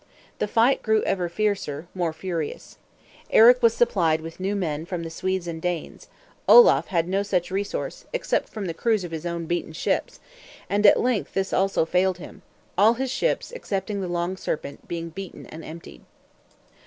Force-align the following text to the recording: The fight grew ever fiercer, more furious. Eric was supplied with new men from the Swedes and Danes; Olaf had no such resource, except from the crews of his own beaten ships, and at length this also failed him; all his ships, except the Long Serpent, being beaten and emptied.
The 0.39 0.47
fight 0.47 0.81
grew 0.81 1.03
ever 1.03 1.29
fiercer, 1.29 1.87
more 1.93 2.11
furious. 2.11 2.79
Eric 3.29 3.61
was 3.61 3.75
supplied 3.75 4.19
with 4.21 4.39
new 4.39 4.55
men 4.55 4.83
from 4.83 5.03
the 5.03 5.11
Swedes 5.11 5.47
and 5.47 5.61
Danes; 5.61 6.07
Olaf 6.47 6.87
had 6.87 7.07
no 7.07 7.21
such 7.21 7.51
resource, 7.51 8.05
except 8.11 8.49
from 8.49 8.65
the 8.65 8.73
crews 8.73 9.03
of 9.03 9.11
his 9.11 9.27
own 9.27 9.45
beaten 9.45 9.73
ships, 9.73 10.19
and 10.67 10.87
at 10.87 10.99
length 10.99 11.35
this 11.35 11.53
also 11.53 11.85
failed 11.85 12.17
him; 12.17 12.41
all 12.79 12.95
his 12.95 13.11
ships, 13.11 13.51
except 13.51 13.85
the 13.89 13.93
Long 13.93 14.37
Serpent, 14.37 14.87
being 14.87 15.09
beaten 15.09 15.45
and 15.45 15.63
emptied. 15.63 16.01